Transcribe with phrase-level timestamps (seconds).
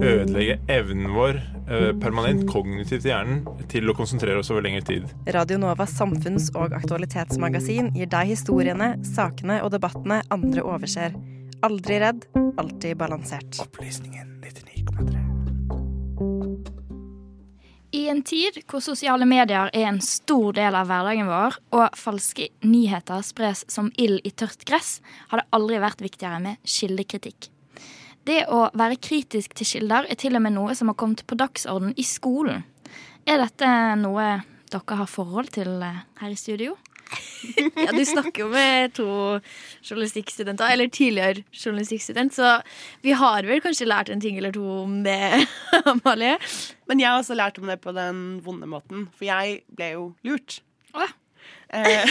[0.00, 3.42] ødelegge evnen vår eh, permanent kognitivt i hjernen
[3.72, 5.10] til å konsentrere oss over lengre tid.
[5.36, 11.16] Radio Novas samfunns- og aktualitetsmagasin gir deg historiene, sakene og debattene andre overser.
[11.62, 12.26] Aldri redd,
[12.58, 13.60] alltid balansert.
[13.62, 15.22] Opplysningen 99,3.
[17.92, 22.48] I en tid hvor sosiale medier er en stor del av hverdagen vår, og falske
[22.64, 24.96] nyheter spres som ild i tørt gress,
[25.28, 27.51] har det aldri vært viktigere med kildekritikk.
[28.28, 31.38] Det å være kritisk til kilder er til og med noe som har kommet på
[31.38, 32.62] dagsorden i skolen.
[33.26, 34.28] Er dette noe
[34.72, 36.78] dere har forhold til eh, her i studio?
[37.76, 39.06] Ja, du snakker jo med to
[39.84, 42.54] journalistikkstudenter, eller tidligere journalistikkstudent, så
[43.04, 45.42] vi har vel kanskje lært en ting eller to om det,
[45.90, 46.38] Amalie?
[46.88, 50.06] Men jeg har også lært om det på den vonde måten, for jeg ble jo
[50.24, 50.60] lurt.
[50.94, 51.10] Å.
[51.74, 52.06] Eh,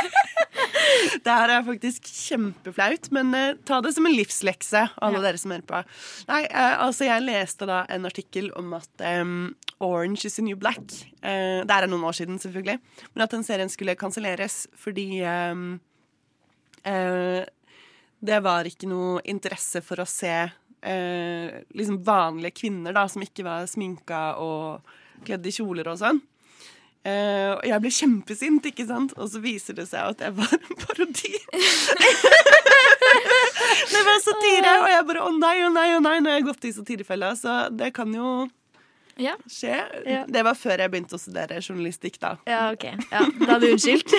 [1.24, 5.52] det her er faktisk kjempeflaut, men eh, ta det som en livslekse, alle dere som
[5.54, 5.82] hører på.
[6.30, 9.04] Nei, eh, altså Jeg leste da en artikkel om at
[9.80, 10.82] Orange is the New Black
[11.24, 12.78] eh, Det er noen år siden, selvfølgelig.
[13.14, 15.56] Men at den serien skulle kanselleres fordi eh,
[18.20, 23.44] det var ikke noe interesse for å se eh, liksom vanlige kvinner da, som ikke
[23.46, 24.80] var sminka og
[25.24, 26.20] kledd i kjoler og sånn.
[27.00, 29.14] Eh, og jeg ble kjempesint, ikke sant?
[29.16, 31.30] Og så viser det seg at jeg var en parodi.
[33.92, 36.48] det var satire, og jeg bare å nei, å nei, å nei, når jeg har
[36.50, 37.32] gått i satirefella.
[37.40, 38.48] Så det kan jo
[39.20, 39.34] Ja.
[39.48, 39.74] skje.
[40.06, 40.24] Ja.
[40.28, 42.34] Det var før jeg begynte å studere journalistikk, da.
[42.48, 42.84] Ja, ok.
[43.10, 44.12] Ja, da er du unnskyldt.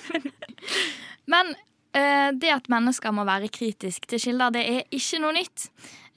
[1.30, 1.52] Men
[1.94, 5.68] eh, det at mennesker må være kritisk til kilder, det er ikke noe nytt.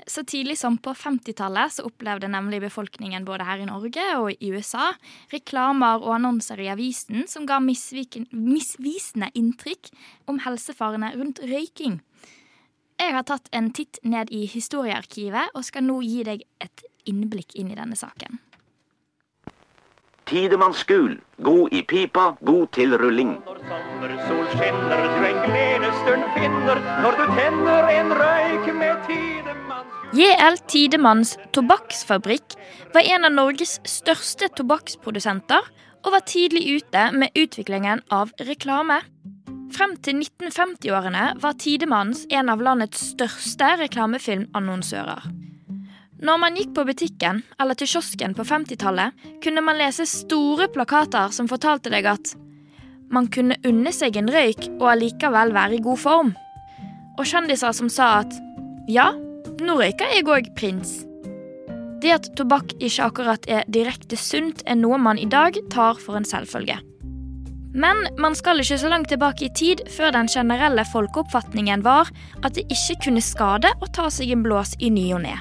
[0.07, 4.51] Så tidlig som på 50-tallet så opplevde nemlig befolkningen både her i Norge og i
[4.51, 4.91] USA
[5.31, 9.93] reklamer og annonser i avisen som ga misvisende inntrykk
[10.27, 12.01] om helsefarene rundt røyking.
[12.99, 17.55] Jeg har tatt en titt ned i historiearkivet og skal nå gi deg et innblikk
[17.59, 18.39] inn i denne saken.
[20.29, 21.17] Tidemannsgul.
[21.43, 23.35] God i pipa, god til rulling.
[23.43, 25.12] Når sommersol skinner,
[26.63, 32.55] finner når du tenner en røyk med tidemanns JL Tidemanns tobakksfabrikk
[32.93, 35.65] var en av Norges største tobakksprodusenter
[36.03, 38.99] og var tidlig ute med utviklingen av reklame.
[39.73, 45.25] Frem til 1950-årene var Tidemanns en av landets største reklamefilmannonsører.
[46.23, 51.33] Når man gikk på butikken eller til kiosken på 50-tallet, kunne man lese store plakater
[51.33, 52.35] som fortalte deg at
[53.13, 56.33] man kunne unne seg en røyk og allikevel være i god form.
[57.19, 58.37] Og kjendiser som sa at
[58.89, 59.11] ja,
[59.61, 61.01] nå røyker jeg òg prins.
[62.03, 66.19] Det at tobakk ikke akkurat er direkte sunt, er noe man i dag tar for
[66.19, 66.79] en selvfølge.
[67.73, 72.11] Men man skal ikke så langt tilbake i tid før den generelle folkeoppfatningen var
[72.43, 75.37] at det ikke kunne skade å ta seg en blås i ny og ne.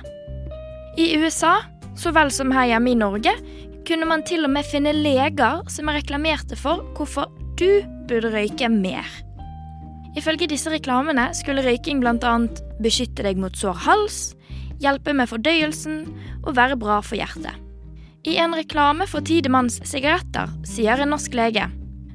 [0.97, 1.59] I USA,
[1.97, 3.35] så vel som her hjemme i Norge,
[3.89, 7.29] kunne man til og med finne leger som reklamerte for hvorfor
[7.61, 9.09] du burde røyke mer.
[10.19, 12.33] Ifølge disse reklamene skulle røyking bl.a.
[12.85, 14.23] beskytte deg mot sår hals,
[14.83, 16.03] hjelpe med fordøyelsen
[16.43, 17.55] og være bra for hjertet.
[18.29, 21.71] I en reklame for Tidemanns sigaretter sier en norsk lege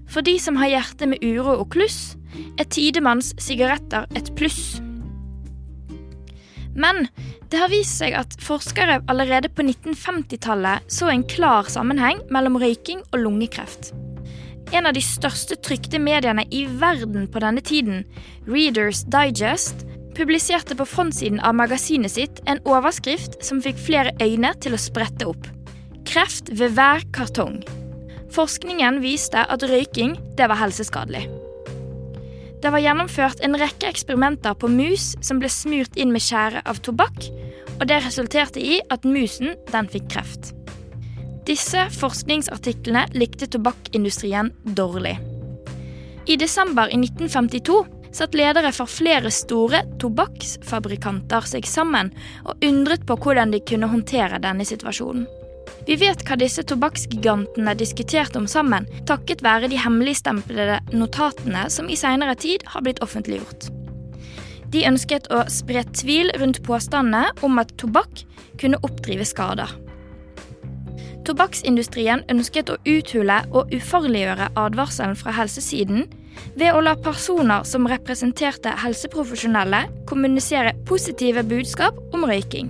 [0.07, 2.15] for de som har hjerte med uro og kluss,
[2.59, 4.79] er Tidemanns sigaretter et pluss.
[6.77, 7.07] Men
[7.49, 13.01] det har vist seg at forskere allerede på 1950-tallet så en klar sammenheng mellom røyking
[13.11, 13.93] og lungekreft.
[14.75, 18.03] En av de største trykte mediene i verden på denne tiden,
[18.47, 19.85] Readers Digest,
[20.17, 25.29] publiserte på frontsiden av magasinet sitt en overskrift som fikk flere øyne til å sprette
[25.29, 25.47] opp.
[26.07, 27.61] Kreft ved hver kartong.
[28.35, 31.27] Forskningen viste at røyking det var helseskadelig.
[32.57, 36.81] Det var gjennomført en rekke eksperimenter på mus som ble smurt inn med tjære av
[36.83, 37.29] tobakk,
[37.77, 40.56] og det resulterte i at musen den fikk kreft.
[41.47, 45.15] Disse forskningsartiklene likte tobakkindustrien dårlig.
[46.27, 52.11] I desember i 1952 satt ledere for flere store tobakksfabrikanter seg sammen
[52.43, 55.27] og undret på hvordan de kunne håndtere denne situasjonen.
[55.87, 61.95] Vi vet hva disse tobakksgigantene diskuterte om sammen, takket være de hemmeligstemplede notatene som i
[61.99, 63.69] seinere tid har blitt offentliggjort.
[64.71, 68.25] De ønsket å spre tvil rundt påstandene om at tobakk
[68.59, 69.71] kunne oppdrive skader.
[71.27, 76.05] Tobakksindustrien ønsket å uthule og ufarliggjøre advarselen fra helsesiden
[76.55, 82.69] ved å la personer som representerte helseprofesjonelle, kommunisere positive budskap om røyking.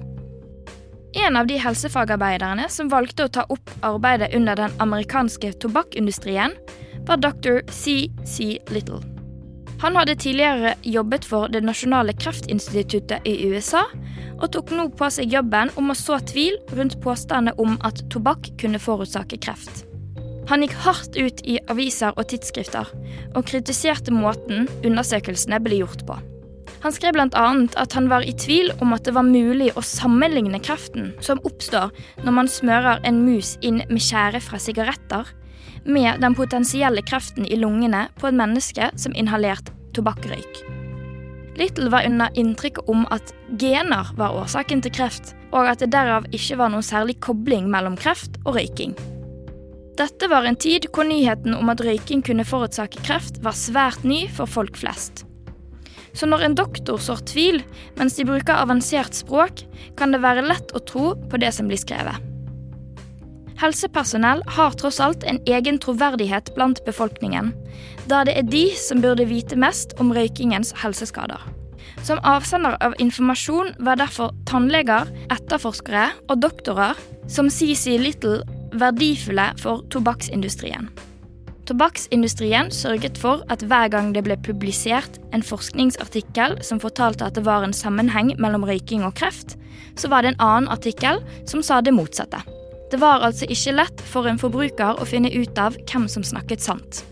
[1.17, 6.57] En av de helsefagarbeiderne som valgte å ta opp arbeidet under den amerikanske tobakkindustrien,
[7.07, 7.61] var dr.
[7.71, 8.57] C.C.
[8.73, 9.16] Little.
[9.81, 13.83] Han hadde tidligere jobbet for Det nasjonale kreftinstituttet i USA,
[14.37, 18.49] og tok nå på seg jobben om å så tvil rundt påstandene om at tobakk
[18.61, 19.83] kunne forårsake kreft.
[20.47, 22.89] Han gikk hardt ut i aviser og tidsskrifter,
[23.35, 26.17] og kritiserte måten undersøkelsene ble gjort på.
[26.83, 27.47] Han skrev bl.a.
[27.81, 31.91] at han var i tvil om at det var mulig å sammenligne kreften som oppstår
[32.23, 35.27] når man smører en mus inn med skjære fra sigaretter,
[35.87, 40.61] med den potensielle kreften i lungene på et menneske som inhalerte tobakkrøyk.
[41.57, 46.27] Little var under inntrykk om at gener var årsaken til kreft, og at det derav
[46.35, 48.93] ikke var noen særlig kobling mellom kreft og røyking.
[49.97, 54.27] Dette var en tid hvor nyheten om at røyking kunne forårsake kreft, var svært ny
[54.29, 55.23] for folk flest.
[56.13, 57.63] Så når en doktor sår tvil
[57.97, 59.65] mens de bruker avansert språk,
[59.97, 62.21] kan det være lett å tro på det som blir skrevet.
[63.57, 67.53] Helsepersonell har tross alt en egen troverdighet blant befolkningen,
[68.05, 71.41] da det er de som burde vite mest om røykingens helseskader.
[72.05, 76.99] Som avsender av informasjon var derfor tannleger, etterforskere og doktorer
[77.31, 78.43] som CC Little
[78.77, 80.91] verdifulle for tobakksindustrien.
[81.67, 87.43] Tobakksindustrien sørget for at hver gang det ble publisert en forskningsartikkel som fortalte at det
[87.47, 89.57] var en sammenheng mellom røyking og kreft,
[89.97, 91.19] så var det en annen artikkel
[91.49, 92.39] som sa det motsatte.
[92.91, 96.63] Det var altså ikke lett for en forbruker å finne ut av hvem som snakket
[96.63, 97.03] sant.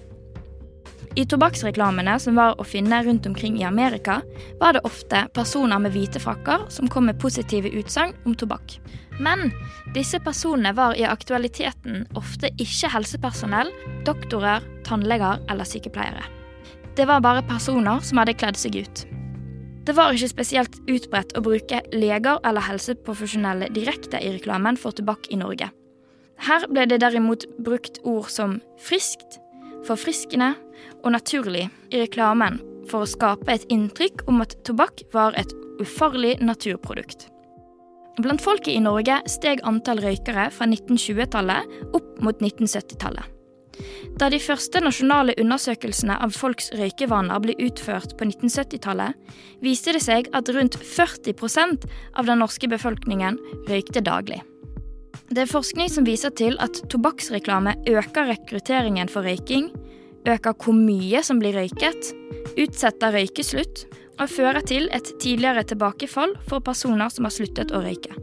[1.16, 4.18] I tobakksreklamene som var å finne rundt omkring i Amerika,
[4.60, 8.78] var det ofte personer med hvite frakker som kom med positive utsagn om tobakk.
[9.24, 9.48] Men
[9.96, 13.72] disse personene var i aktualiteten ofte ikke helsepersonell,
[14.08, 16.28] doktorer, tannleger eller sykepleiere.
[16.96, 19.06] Det var bare personer som hadde kledd seg ut.
[19.86, 25.30] Det var ikke spesielt utbredt å bruke leger eller helseprofesjonelle direkte i reklamen for tobakk
[25.30, 25.70] i Norge.
[26.42, 29.38] Her ble det derimot brukt ord som friskt,
[29.86, 30.56] forfriskende
[31.04, 32.58] og naturlig i reklamen
[32.90, 37.30] for å skape et inntrykk om at tobakk var et ufarlig naturprodukt.
[38.18, 43.35] Blant folket i Norge steg antall røykere fra 1920-tallet opp mot 1970-tallet.
[44.16, 49.16] Da de første nasjonale undersøkelsene av folks røykevaner ble utført på 1970-tallet,
[49.60, 51.84] viste det seg at rundt 40%
[52.16, 54.40] av den norske befolkningen røykte daglig.
[55.28, 59.68] Det er forskning som viser til at tobakksreklame øker rekrutteringen for røyking,
[60.30, 62.14] øker hvor mye som blir røyket,
[62.56, 63.84] utsetter røykeslutt
[64.16, 68.16] og fører til et tidligere tilbakefall for personer som har sluttet å røyke.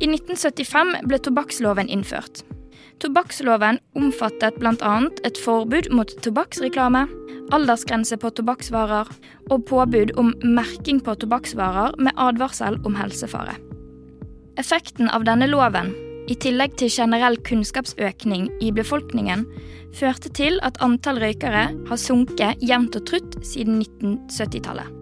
[0.00, 2.44] I 1975 ble tobakksloven innført.
[3.00, 4.96] Tobakksloven omfattet bl.a.
[5.24, 7.06] et forbud mot tobakksreklame,
[7.54, 9.08] aldersgrense på tobakksvarer
[9.50, 13.56] og påbud om merking på tobakksvarer med advarsel om helsefare.
[14.60, 15.94] Effekten av denne loven,
[16.30, 19.46] i tillegg til generell kunnskapsøkning i befolkningen,
[19.96, 24.96] førte til at antall røykere har sunket jevnt og trutt siden 1970-tallet.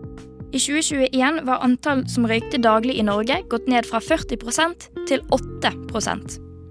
[0.49, 5.75] I 2021 var antall som røykte daglig i Norge gått ned fra 40% til 8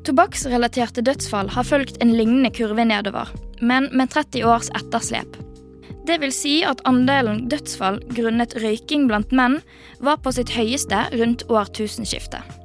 [0.08, 3.28] Tobakksrelaterte dødsfall har fulgt en lignende kurve nedover,
[3.60, 5.36] men med 30 års etterslep.
[6.08, 9.58] Det vil si at andelen dødsfall grunnet røyking blant menn
[10.00, 12.56] var på sitt høyeste rundt årtusenskiftet.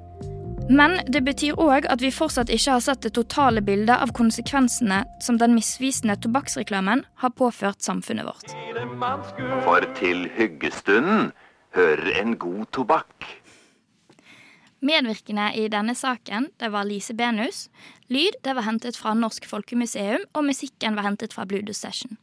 [0.70, 5.02] Men det betyr òg at vi fortsatt ikke har sett det totale bildet av konsekvensene
[5.26, 8.54] som den misvisende tobakksreklamen har påført samfunnet vårt.
[9.66, 11.32] For til hyggestunden
[11.74, 13.26] hører en god tobakk.
[14.82, 17.68] Medvirkende i denne saken det var Lise Benus.
[18.10, 22.18] Lyd det var hentet fra Norsk Folkemuseum, og musikken var hentet fra Bludo Session.